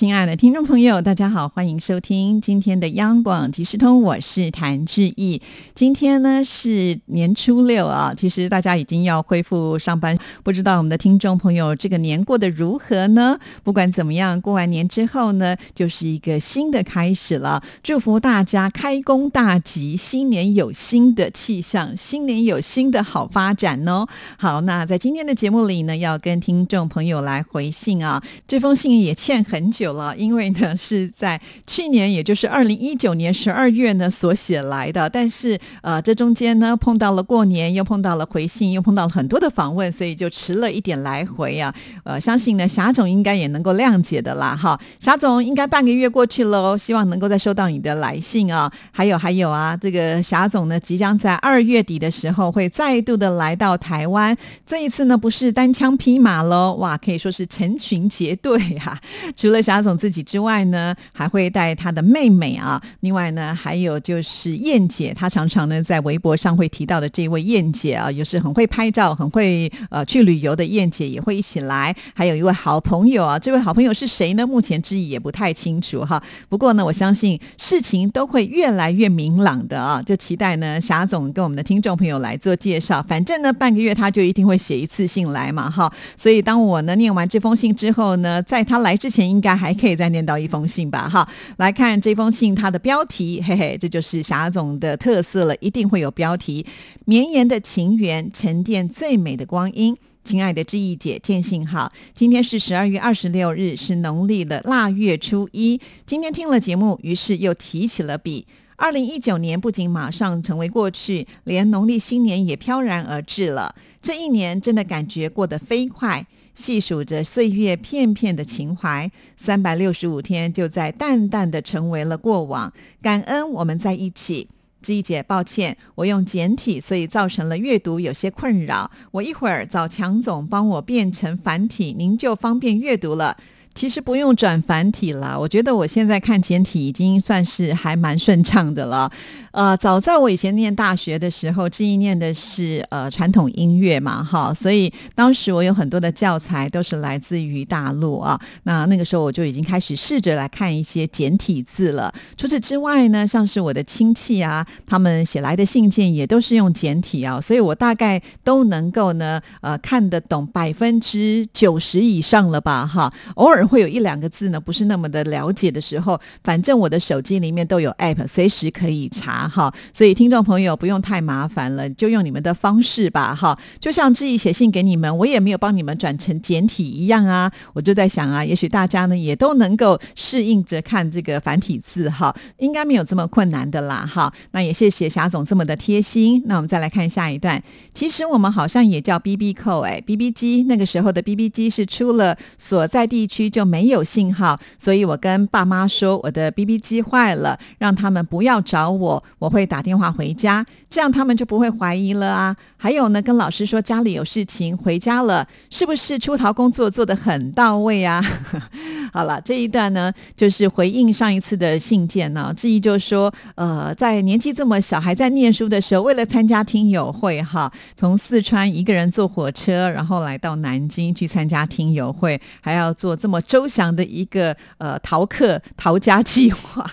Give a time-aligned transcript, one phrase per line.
[0.00, 5.42] 亲爱的听众朋友，大家好，欢迎收听今天的央广即时通，我是谭志毅。
[5.74, 13.38] 今天呢是年初六啊，其实大家已经要恢复上班，不知道我们的听众朋友这个年过得如何呢？
[13.62, 17.62] 不管怎么样，过完年之后呢，就是一个新的开始了。
[17.82, 24.06] 祝福大家开工大吉，新年有新的气象，新年有新的好发展哦。
[24.38, 29.89] 好，那在今天的节目里呢，要跟听众朋友来回信啊，这封信也欠很久。
[29.92, 41.74] 了，因为呢是在去年，也就是二零一九年十二月呢所写来的，但是呃这中间呢碰到了过年，又碰到了回信，又碰到了很多的访问，所以就迟了一点来回啊。
[42.04, 44.80] 呃，相信呢霞总应该也能够谅解的啦，哈。
[45.00, 48.70] 霞总应该半个月过去了哦，希望能够再收到你的来信啊。
[48.92, 58.96] 还有还有啊，这个霞总呢即将在二月底的时候会再度的来到台湾，这一次呢不是单枪匹马喽，哇，可以说是成群结队哈。
[59.36, 59.79] 除了霞。
[59.82, 62.80] 总自己之外呢，还会带他的妹妹啊。
[63.00, 71.96] 另外呢，还有就是燕姐，她常常呢在微博上会提到的这位燕姐啊，也是很会拍照、很会呃去旅游的燕姐，也会一起来。
[72.14, 74.46] 还有一位好朋友啊，这位好朋友是谁呢？
[74.46, 76.22] 目前之意也不太清楚哈。
[76.50, 80.02] 不过呢，我相信事情都会越来越明朗的啊。
[80.02, 83.02] 就期待呢，霞总跟我们的听众朋友来做介绍。
[83.08, 85.90] 反正呢，半个月他就一定会写一次信来嘛哈。
[86.16, 89.69] 所以当我呢念完这封信之后呢，在他来之前，应该还。
[89.70, 96.66] 还可以再念到一封信吧，哈，来看这封信，它的标题，嘿嘿，这就是霞总的特色了，一定会有标题。
[97.04, 99.96] 绵延的情缘，沉淀最美的光阴。
[100.24, 105.80] 亲爱的志毅姐，见信好，今天是十二月二十六日，是农历的腊月初一。
[106.04, 108.44] 今天听了节目，于是又提起了笔。
[108.74, 113.72] 二零一九年不仅马上成为过去，连农历新年也飘然而至了。
[114.02, 116.26] 这一年真的感觉过得飞快。
[116.54, 122.72] 细数着岁月片片的情怀，三百六十五天就在淡淡的成为了过往。
[123.00, 124.48] 感恩我们在一起。
[124.82, 128.90] 志一姐，抱歉，我用简体，所以造成了阅读有些困扰。
[129.10, 133.36] 我一会儿找强总帮我变成繁体，您就方便阅读了。
[133.80, 139.10] 其实不用转繁体了，我觉得我现在看简体已经算是还蛮顺畅的了。
[139.52, 148.38] 呃，早在我以前念大学的时候，志毅念的是呃传统音乐嘛，哈，所以当时我有很多的教材都是来自于大陆啊。
[148.64, 152.12] 那那个时候我就已经开始试着来看一些简体字了。
[152.36, 163.66] 除此之外呢，像是我的亲戚啊，他们写来的信件也都是用简体啊，所以我大概都能够呢，呃，看得懂百分之九十以上了吧，哈，偶尔。
[163.70, 169.72] 会有一两个字呢，不是那么的了解的时候，反正我的手机里面都有 app，随时可以查哈。
[169.92, 173.56] 所以听众朋友不用太麻烦了，就用你们的方式吧哈。
[173.78, 177.50] 就像志毅写信给你们，我也没有帮你们转成简体一样啊。
[177.72, 184.32] 我就在想啊，也许大家呢也都能够适应着看这个繁体字哈，应该没有这么困难的啦哈。
[184.50, 186.42] 那也谢谢霞总这么的贴心。
[186.46, 187.62] 那我们再来看下一段，
[187.94, 193.49] 其实我们好像也叫 B B 扣哎，B B 机那个时候的 B B 机是出了所在地区。
[193.50, 202.56] 就没有信号，所以我跟爸妈说我的 BB 机坏了，让他们不要找我，我会打电话回家，这样他们就不会怀疑了啊。
[202.82, 208.24] 还有呢，跟老师说家里有事情回家了，是不是出逃工作做得很到位啊？
[209.12, 212.54] 好了，这一段呢，就是回应上一次的信件呢。
[212.56, 226.90] 质疑就说，呃，在年纪这么小还在念书的时候，为了参加听友会，哈，从四川一个人坐火车，然后来到南京去参加听友会，还要做这么周详的一个呃逃课逃家计划，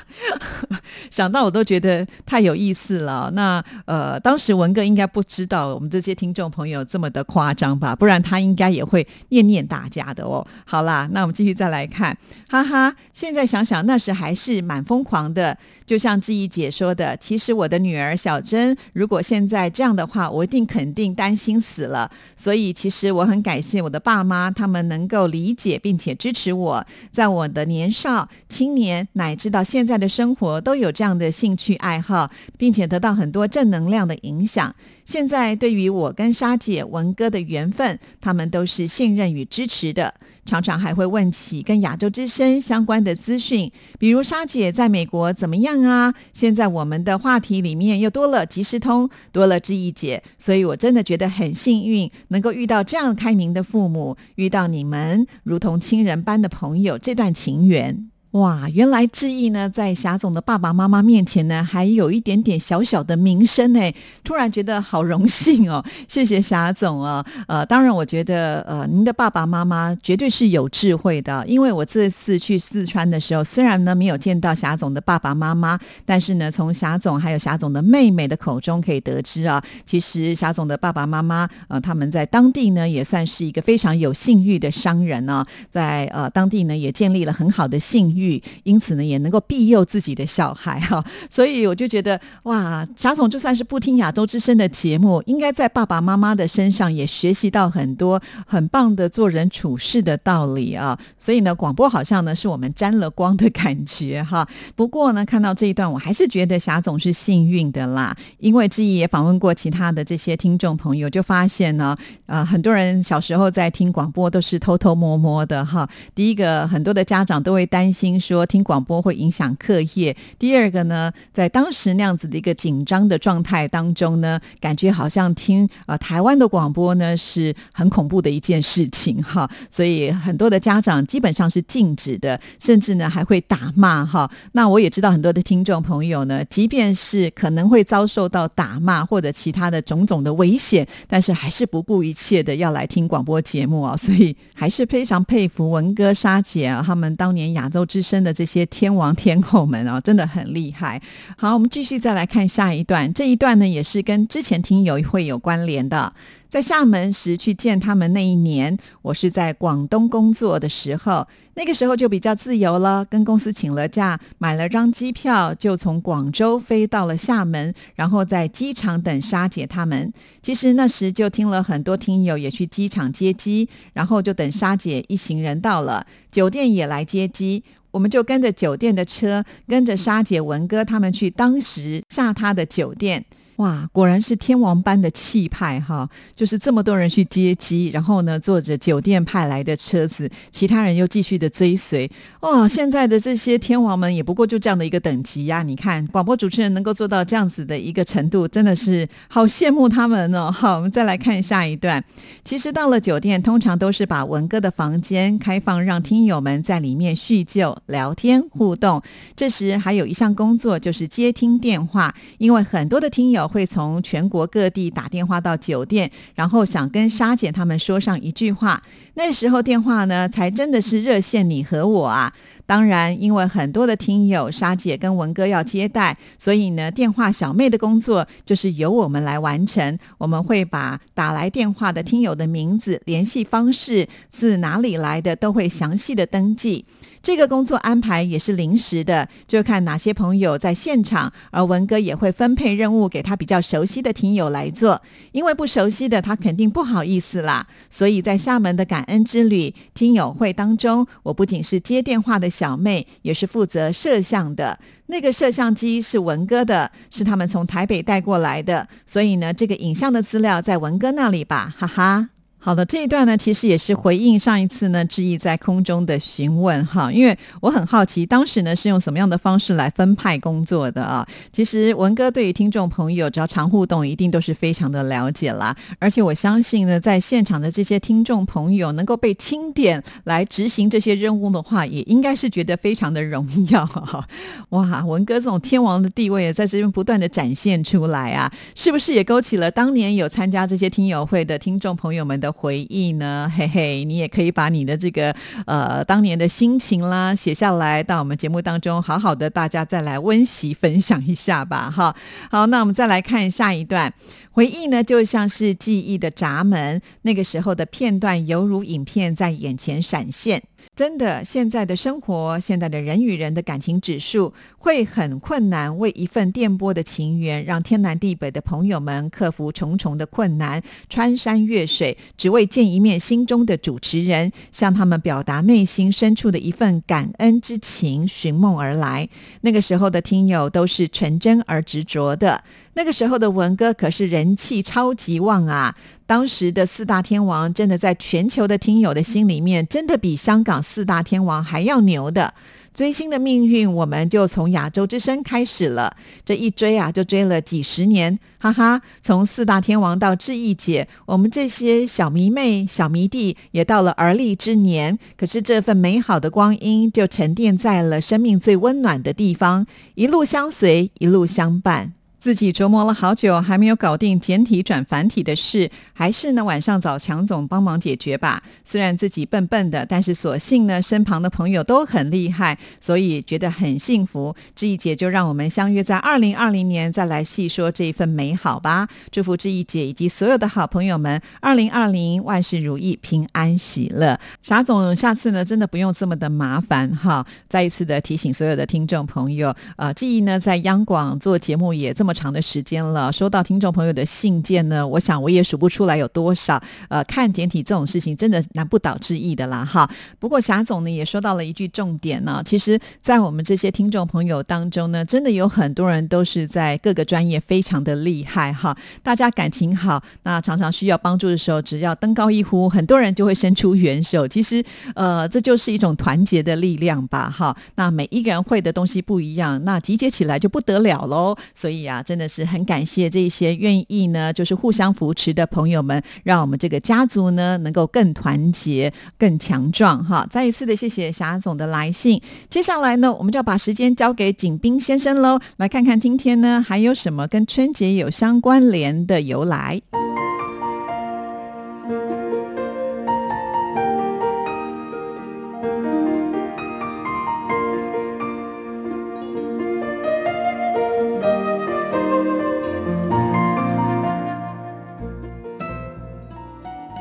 [1.09, 3.31] 想到我都觉得太有意思了。
[3.33, 7.95] 那呃，当时文哥应该不知道我们这些听众朋友这么的夸张吧？
[7.95, 10.43] 不然他应该也会念念大家的哦。
[10.65, 12.17] 好啦，那我们继续再来看。
[12.49, 15.55] 哈哈，现在想想那时还是蛮疯狂的。
[15.85, 22.09] 就像志毅姐说的，其实我的女儿小珍，如果现在这样的话，我一定肯定担心死了。
[22.35, 34.75] 所以其实我很感谢我的爸妈，他们能够理解并且支持我，在我的年少、青年乃至到现在的生活，都有这样的兴趣爱好，并且得到很多正能量的影响。
[35.05, 40.13] 现在对对于我跟沙姐、文哥的缘分，他们都是信任与支持的。
[40.45, 43.69] 常常还会问起跟亚洲之声相关的资讯，
[43.99, 46.13] 比如莎姐在美国怎么样啊？
[46.31, 58.09] 现在我们的话题里面又多了即时通，多了志毅姐，所以我真的觉得很幸运，能够遇到这样开明的父母，遇到你们如同亲人般的朋友，这段情缘。
[58.31, 63.79] 哇，原来志毅呢，在霞总的爸爸妈妈面前呢，还有一点点小小的名声呢。
[64.21, 67.25] 突然觉得好荣幸哦， 谢谢霞总啊。
[67.47, 71.43] 呃，当然，我觉得呃，您的爸爸妈妈绝对是有智慧的。
[71.47, 88.16] 因为我这次去四川的时候，虽然呢没有见到霞总的爸爸妈妈，但是呢，从霞总还有霞总的妹妹的口中可以得知啊，其实霞总的爸爸妈妈呃，他们在当地呢也算是一个非常有信誉的商人呢，在呃当地呢也建立了很好的信誉。
[88.17, 100.97] 育因此呢，也能够庇佑自己的小孩哈，所以我就觉得哇，霞总就算是不听亚洲之声的节目，应该在爸爸妈妈的身上也学习到很多很棒的做人处事的道理啊。
[101.19, 104.47] 所以呢，广播好像呢是我们沾了光的感觉哈。
[104.75, 115.87] 不过呢，看到这一段，我还是觉得霞总是幸运的啦，因为志毅也访问过其他的这些听众朋友，就发现呢，呃，很多人小时候在听广播都是偷偷摸摸的哈。
[116.15, 118.06] 第一个，很多的家长都会担心。
[118.07, 120.15] 听说听广播会影响课业。
[120.39, 129.49] 第二个呢，在当时那样子的一个紧张的状态当中呢，感觉好像听啊台湾的广播呢是很恐怖的一件事情哈。
[129.69, 134.31] 所以很多的家长基本上是禁止的，甚至呢还会打骂哈。
[134.53, 143.97] 那我也知道很多的听众朋友呢，即便是可能会遭受到打骂或者其他的种种的危险，但是还是不顾一切的要来听广播节目啊。
[143.97, 147.96] 所以还是非常佩服文哥、沙姐啊，他们当年亚洲之。
[148.01, 151.01] 生的这些天王天后们啊，真的很厉害。
[151.37, 153.13] 好，我们继续再来看下一段。
[153.13, 156.13] 这一段呢，也是跟之前听友会有关联的。
[156.49, 170.11] 在厦门时去见他们那一年，我是在广东工作的时候，那个时候就比较自由了，跟公司请了假，买了张机票，就从广州飞到了厦门，然后在机场等沙姐他们。
[170.41, 177.63] 其实那时就听了很多听友也去机场接机，然后就等沙姐一行人到了酒店也来接机。
[177.91, 183.25] 我们就跟着酒店的车，跟着沙姐文哥他们去当时下榻的酒店。
[183.57, 186.07] 哇，果然是天王般的气派哈！
[186.35, 192.07] 就是这么多人去接机，然后呢，坐着酒店派来的车子，其他人又继续的追随。
[192.41, 195.63] 哇，现在的这些天王们也不过就这样的一个等级呀！
[195.63, 200.51] 你看，广播主持人能够做到这样子的一个程度，真的是好羡慕他们哦。
[200.51, 202.03] 好，我们再来看下一段。
[202.45, 209.01] 其实到了酒店，通常都是把文哥的房间开放，让听友们在里面叙旧、聊天、互动。
[209.35, 213.46] 这时还有一项工作就是接听电话，因为很多的听友。
[213.47, 218.81] 会从全国各地打电话到酒店，然后想跟沙姐他们说上一句话。
[219.13, 222.33] 那时候电话呢，才真的是热线你和我啊。
[222.65, 229.97] 当然，因为很多的听友沙姐跟文哥要接待，所以呢，电话小妹的工作就是由我们来完成。
[230.17, 236.85] 我们会把打来电话的听友的名字、联系方式、自哪里来的，都会详细的登记。
[237.27, 245.01] 这个工作安排也是临时的，就看哪些朋友在现场，而文哥也会分配任务给他比较熟悉的听友来做，
[245.33, 247.67] 因为不熟悉的他肯定不好意思啦。
[247.89, 254.79] 所以在厦门的感恩之旅听友会当中，我不仅是接电话的小妹，也是负责摄像的。
[255.07, 262.29] 那个摄像机是文哥的，是他们从台北带过来的，所以呢，这个影像的资料在文哥那里吧，哈哈。
[262.67, 271.25] 好的，这一段呢，其实也是回应上一次呢，志毅在空中的询问哈，因为我很好奇，当时呢是用什么样的方式来分派工作的啊？
[271.53, 275.73] 其实文哥对于听众朋友只要常互动，一定都是非常的了解啦。
[275.97, 284.27] 而且我相信呢，在现场的这些听众朋友能够被钦点来执行这些任务的话，也应该是觉得非常的荣耀哈。
[284.71, 292.53] 哇，文哥这种天王的地位也在这边不断的展现出来啊，是不是也勾起了当年有参加这些听友会的听众朋友们的？
[292.57, 295.33] 回忆呢， 嘿嘿，你也可以把你的这个
[295.67, 302.15] 呃当年的心情啦写下来，到我们节目当中，好好的大家再来温习分享一下吧，哈。
[302.49, 304.11] 好，那我们再来看下一段
[304.57, 310.63] 回忆呢，就像是记忆的闸门，那个时候的片段犹如影片在眼前闪现。
[310.95, 315.95] 真的，现在的生活，现在的人与人的感情指数会很困难。
[315.99, 329.29] 为一份电波的情缘，让天南地北的朋友们克服重重的困难，穿山越水，只为见一面心中的主持人，向他们表达内心深处的一份感恩之情，寻梦而来。
[329.61, 332.63] 那个时候的听友都是纯真而执着的。
[332.97, 335.93] 那个时候的文哥可是人气超级旺啊！
[336.25, 342.55] 当时的四大天王真的在全球的听友的心里面，真的比香港四大天王还要牛的。
[342.95, 346.17] 追星的命运，我们就从亚洲之声开始了。
[346.43, 348.99] 这一追啊，就追了几十年，哈哈！
[349.21, 355.19] 从四大天王到志毅姐，我们这些小迷妹、小迷弟也到了而立之年。
[355.37, 359.85] 可是这份美好的光阴，就沉淀在了生命最温暖的地方，
[360.15, 362.13] 一路相随，一路相伴。
[362.39, 368.61] 自己琢磨了好久，还没有搞定简体转繁体的事，还是呢晚上找强总帮忙解决吧。
[368.85, 374.55] 虽然自己笨笨的，但是所幸呢身旁的朋友都很厉害，所以觉得很幸福。
[374.75, 379.07] 志毅姐就让我们相约在二零二零年再来细说这一份美好吧。
[379.31, 384.39] 祝福志毅姐以及所有的好朋友们，二零二零万事如意，平安喜乐。
[384.61, 387.45] 傻总，下次呢真的不用这么的麻烦哈。
[387.67, 392.26] 再一次的提醒所有的听众朋友，呃，志毅呢在央广做节目也这么。
[392.27, 396.77] 这么长的时间了，收到听众朋友的信件呢，我想我也数不出来有多少。
[397.07, 400.05] 呃，看简体这种事情真的难不倒志毅的啦，哈。
[400.39, 408.93] 不过霞总呢也说到了一句重点呢，其实，在我们这些听众朋友当中呢，真的有很多人都是在各个专业非常的厉害哈。
[409.23, 414.45] 大家感情好，那常常需要帮助的时候，只要登高一呼，很多人就会伸出援手。
[414.45, 414.83] 其实，
[415.15, 417.73] 呃，这就是一种团结的力量吧，哈。
[417.95, 421.55] 那每一个人会的东西不一样，那集结起来就不得了喽。
[421.73, 422.16] 所以啊。
[422.23, 430.23] 真的是很感谢这些愿意呢，就是互相扶持的朋友们，让我们这个家族呢能够更团结、更强壮。
[430.23, 432.41] 哈，再一次的谢谢霞总的来信。
[432.69, 440.01] 接下来呢，我们就要把时间交给景斌先生喽，来看看今天呢还有什么跟春节有相关联的由来。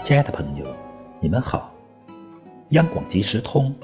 [0.06, 0.64] 亲爱的朋友，
[1.18, 1.74] 你们好！
[2.68, 3.74] 央广即时通，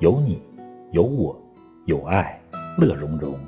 [0.00, 0.42] 有你，
[0.90, 1.42] 有我，
[1.86, 2.38] 有爱，
[2.76, 3.40] 乐融融。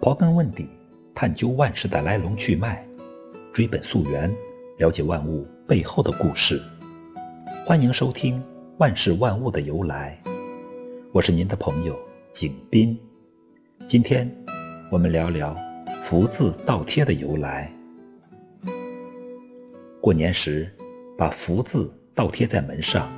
[0.00, 0.68] 刨根问底，
[1.12, 2.86] 探究万事的来龙去脉，
[3.52, 4.32] 追本溯源，
[4.78, 6.62] 了解万物背后的故事。
[7.66, 8.40] 欢迎收听
[8.78, 10.16] 《万事万物的由来》，
[11.12, 11.98] 我是您的朋友
[12.32, 12.96] 景斌。
[13.88, 14.32] 今天
[14.88, 15.52] 我们聊聊
[16.00, 17.68] 福字倒贴的由来。
[20.00, 20.72] 过年时。
[21.18, 23.10] 把福字倒贴在门上，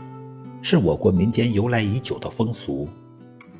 [0.62, 2.88] 是我国民间由来已久的风俗。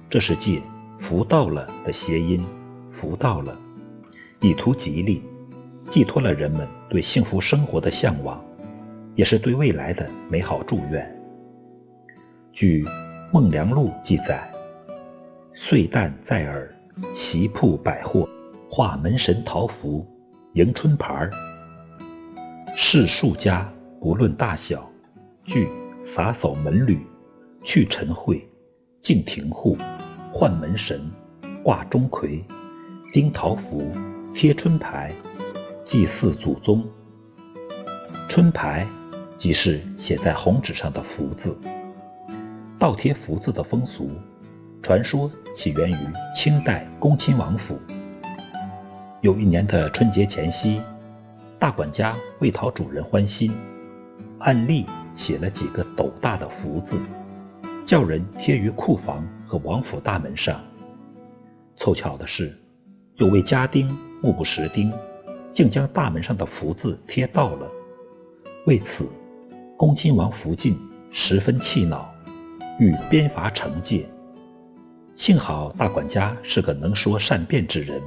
[0.09, 0.63] 这是借
[0.97, 2.47] “福到了”的谐音
[2.89, 3.59] ，“福到了”，
[4.41, 5.25] 以图吉利，
[5.91, 8.41] 寄托了人们对幸福生活的向往，
[9.17, 11.21] 也是对未来的美好祝愿。
[12.53, 12.85] 据
[13.33, 14.49] 《孟良录》记载
[15.53, 16.73] ：“岁旦在耳，
[17.13, 18.29] 席铺百货，
[18.71, 20.07] 画门神桃符，
[20.53, 21.31] 迎春牌儿，
[22.77, 23.69] 世数家。”
[24.01, 24.89] 不论大小，
[25.45, 25.69] 俱
[26.01, 27.01] 洒扫门闾，
[27.65, 28.41] 去尘秽，
[29.03, 29.77] 净庭户，
[30.33, 31.11] 换门神，
[31.65, 32.43] 挂钟馗，
[33.13, 33.91] 钉桃符，
[34.33, 35.13] 贴春牌，
[35.85, 36.87] 祭祀祖宗。
[38.29, 38.87] 春牌
[39.37, 41.59] 即是写在红纸上的福字。
[42.79, 44.13] 倒贴福字的风俗，
[44.81, 45.97] 传说起源于
[46.33, 47.77] 清代恭亲王府。
[49.23, 50.81] 有一年的春节前夕，
[51.59, 53.53] 大管家为讨主人欢心。
[54.41, 56.97] 按例写了几个斗大的福字，
[57.85, 60.61] 叫人贴于库房和王府大门上。
[61.77, 62.57] 凑巧的是，
[63.17, 63.89] 有位家丁
[64.23, 64.93] 目不识丁，
[65.53, 67.69] 竟将大门上的福字贴到了。
[68.67, 69.09] 为此，
[69.77, 70.79] 恭亲王福晋
[71.11, 72.13] 十分气恼，
[72.79, 74.09] 欲鞭罚惩戒。
[75.17, 78.01] 幸好大管家是个能说善辩之人，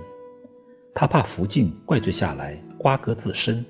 [0.95, 3.65] 他怕福晋怪罪下来瓜葛自身，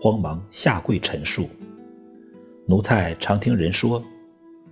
[0.00, 1.48] 慌忙下跪陈述。
[2.64, 4.02] 奴才常听人说，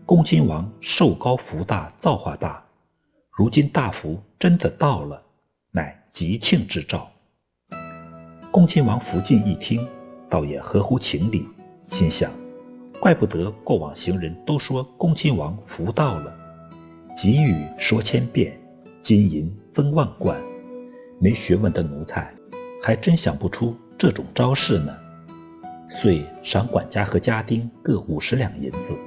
[0.07, 2.63] 恭亲王寿高福大造化大，
[3.33, 5.21] 如今大福真的到了，
[5.73, 7.11] 乃吉庆之兆。
[8.53, 9.87] 恭亲王福晋一听，
[10.29, 11.49] 倒也合乎情理，
[11.89, 12.31] 心想：
[13.01, 16.33] 怪不得过往行人都说恭亲王福到了，
[17.17, 18.57] 吉语说千遍，
[19.03, 20.41] 金银增万贯。
[21.19, 22.33] 没学问的奴才，
[22.81, 24.97] 还真想不出这种招式呢。
[25.91, 28.99] 遂赏管家和家丁各五十两银子。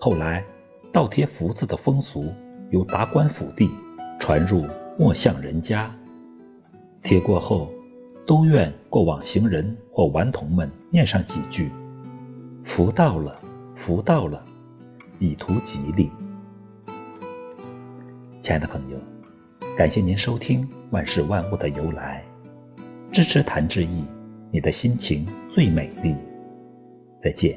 [0.00, 0.44] 后来，
[0.92, 2.32] 倒贴福字的风俗
[2.70, 3.70] 由达官府地
[4.18, 4.66] 传入
[4.98, 5.94] 陌巷人家，
[7.02, 7.70] 贴过后，
[8.26, 11.70] 都愿过往行人或顽童们念上几句
[12.64, 13.38] ：“福到了，
[13.74, 14.44] 福到了”，
[15.20, 16.10] 以图吉利。
[18.40, 18.98] 亲爱的朋友，
[19.76, 22.24] 感谢您收听《万事万物的由来》，
[23.12, 24.04] 支持谭志毅，
[24.50, 26.16] 你的心情最美丽。
[27.20, 27.56] 再见。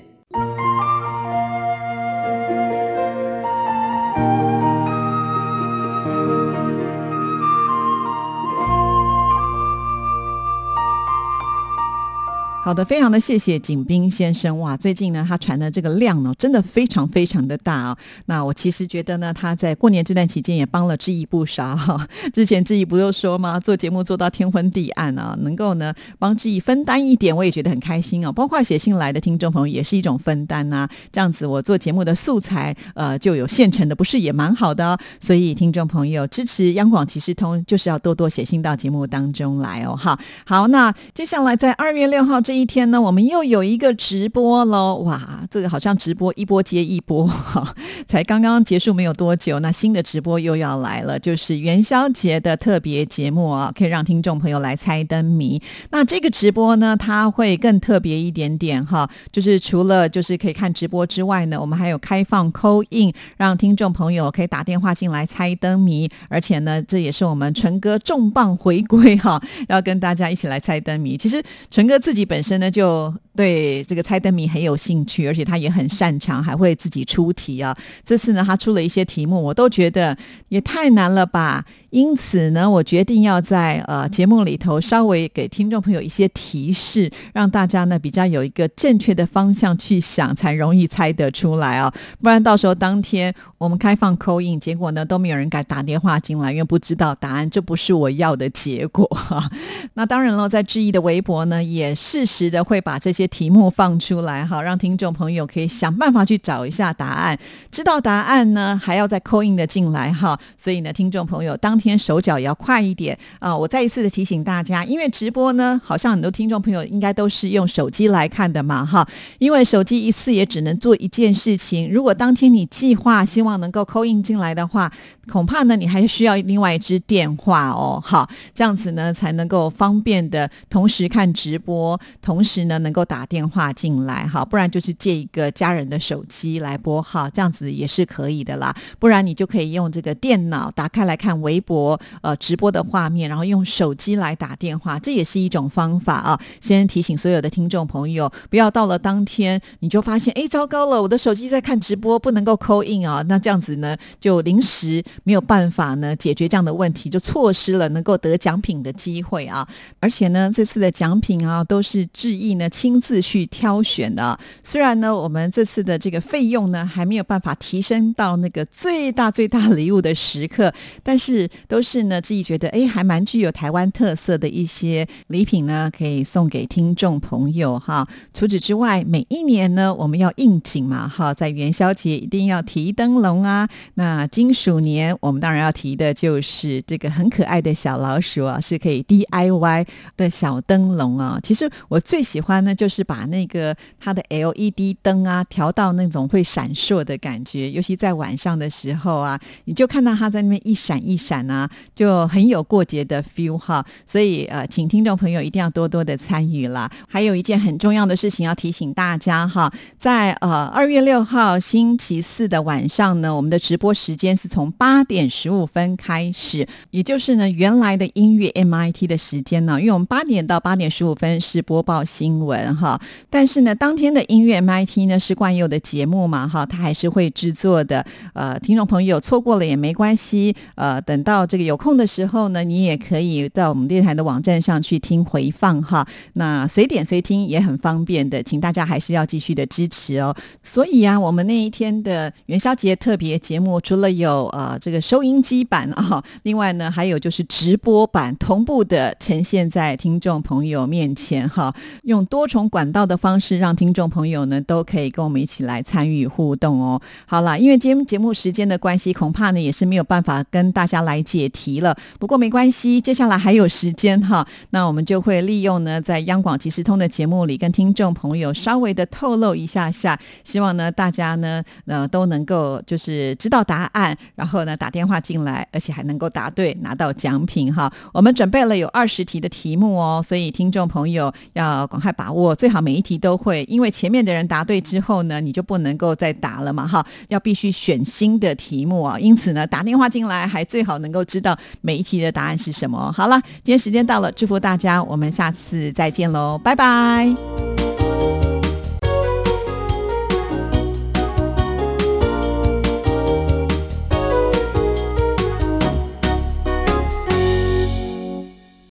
[12.68, 14.76] 好的，非常的谢谢景斌先生哇！
[14.76, 17.98] 最近呢，他传的这个量呢，真的非常非常的大啊。
[18.26, 22.06] 那我其实觉得呢，他在过年这段期间也帮了志毅不少哈。
[22.34, 23.58] 之前志毅不就说吗？
[23.58, 28.34] 做节目做到天昏地暗啊，能够呢帮志毅分担一点，我也觉得很开心哦。
[28.34, 30.86] 包括写信来的听众朋友也是一种分担呐。
[31.10, 35.00] 这样子我做节目的素材呃就有现成的，不是也蛮好的哦？
[35.22, 39.96] 所以听众朋友支持央广骑士通，就是要多多写信到节目当中来哦。
[39.96, 42.57] 哈，好，那接下来在二月六号这。
[42.60, 44.96] 一天呢，我们又有一个直播喽！
[45.06, 55.62] 哇，这个好像直播一波接一波哈，才刚刚结束没有多久，那新的直播又要来了，就是元宵节的特别节目啊，可以让听众朋友来猜灯谜。
[55.92, 71.16] 那这个直播呢，它会更特别一点点哈，就是除了就是可以看直播之外呢，我们还有开放扣印，让听众朋友可以打电话进来猜灯谜，而且呢，这也是我们纯哥重磅回归哈，要跟大家一起来猜灯谜。
[71.16, 72.58] 其实纯哥自己本身。
[72.58, 77.78] 呢就对这个猜灯谜很有兴趣，而且他也很擅长，还会自己出题啊。
[78.04, 80.18] 这次呢，他出了一些题目，我都觉得
[80.50, 81.66] 也太难了吧。
[81.90, 91.94] 因此呢，我决定要在呃节目里头稍微给听众朋友一些提示，让大家呢比较有一个正确的方向去想，才容易猜得出来啊。
[92.22, 99.50] 不然到时候当天我们开放扣印，结果呢都没有人敢打电话进来，因为不知道答案，这不是我要的结果哈。
[99.96, 107.38] 那当然了，在质疑的微博呢，也适时的会把这些题目放出来哈，让听众朋友可以想办法去找一下答案。
[107.72, 110.38] 知道答案呢，还要再扣印的进来哈。
[110.58, 113.56] 所以呢，听众朋友当天手脚也要快一点啊！
[113.56, 119.08] 我再一次的提醒大家，因为直播呢，好像很多听众朋友应该都是用手机来看的嘛，哈。
[119.40, 124.92] 因为手机一次也只能做一件事情，如果当天你计划希望能够扣印进来的话，
[125.30, 138.76] 恐怕呢你还需要另外一支电话哦，好，这样子呢才能够方便的同时看直播，同时呢能够打电话进来，哈，不然就是借一个家人的手机来拨号，这样子也是可以的啦。
[139.00, 141.58] 不然你就可以用这个电脑打开来看微。
[141.68, 146.40] 播呃直播的画面，然后用手机来打电话，这也是一种方法啊。
[146.62, 153.22] 先提醒所有的听众朋友，不要到了当天你就发现，哎，糟糕了，我的手机在看直播，不能够扣印啊。
[153.28, 159.68] 那这样子呢，就临时没有办法呢解决这样的问题，就错失了能够得奖品的机会啊。
[160.00, 164.40] 而且呢，这次的奖品啊，都是志毅呢亲自去挑选的。
[164.64, 171.50] 虽然呢，我们这次的这个费用呢还没有办法提升到那个最大最大礼物的时刻，但是。
[171.68, 178.06] 都是呢，自己觉得哎，还蛮具有台湾特色的一些礼品呢，可以送给听众朋友哈。
[178.34, 183.68] 除此之外，每一年呢，我们要应景嘛哈，在元宵节一定要提灯笼啊。
[183.94, 191.40] 那金鼠年，我们当然要提的就是这个很可爱的小老鼠啊，是可以 DIY 的小灯笼啊。
[191.42, 201.47] 其实我最喜欢呢，就是把那个它的 LED 灯啊调到那种会闪烁的感觉，尤其在晚上的时候啊，你就看到它在那边一闪一闪。
[201.50, 206.90] 啊，就很有过节的 feel 哈，所以呃，请听众朋友一定要多多的参与啦。
[207.08, 228.06] 还有一件很重要的事情要提醒大家哈，在呃二月六号星期四的晚上呢，我们的直播时间是从八点十五分开始，也就是呢原来的音乐 MIT 的时间呢，因为我们八点到八点十五分是播报新闻哈，但是呢当天的音乐 MIT 呢是惯有的节目嘛哈，它还是会制作的。
[228.34, 231.37] 呃，听众朋友错过了也没关系，呃，等到。
[231.38, 236.04] 到这个有空的时候呢，你也可以到我们电台的网站上去听回放哈。
[236.34, 240.36] 那随点随听也很方便的，请大家还是要继续的支持哦。
[240.64, 251.72] 所以啊，我们那一天的元宵节特别节目，除了有呃这个收音机版啊，另外呢还有就是直播版同步的呈现在听众朋友面前哈。
[252.02, 257.00] 用多重管道的方式，让听众朋友呢都可以跟我们一起来参与互动哦。
[257.28, 261.24] 好了，因为今天节目时间的关系，恐怕呢也是没有办法跟大家来。
[261.28, 277.92] 解题了，不过没关系，接下来还有时间哈，那我们就会利用呢，在央广即时通的节目里，跟听众朋友稍微的透露一下下，希望呢大家呢呃都能够就是知道答案，然后呢打电话进来，而且还能够答对，拿到奖品哈。
[278.14, 289.20] 我们准备了有二十题的题目哦，所以听众朋友要赶快把握最好每一题都会，因为前面的人答对之后呢，你就不能够再答了嘛，哈，要必须选新的题目啊。
[289.20, 293.12] 因此呢，打电话进来还最好能够都知道每一题的答案是什么。
[293.12, 297.77] 好了，今天时间到了，祝福大家，我们下次再见喽，拜拜。